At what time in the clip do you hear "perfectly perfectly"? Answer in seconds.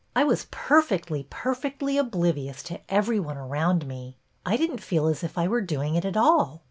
0.49-1.99